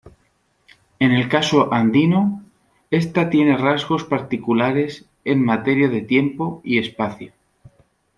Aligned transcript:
En 0.97 1.11
el 1.11 1.29
caso 1.29 1.71
andino, 1.71 2.41
esta 2.89 3.29
tiene 3.29 3.55
rasgos 3.55 4.03
particulares 4.03 5.07
en 5.25 5.45
materia 5.45 5.89
de 5.89 6.01
tiempo 6.01 6.59
y 6.63 6.79
espacio. 6.79 7.33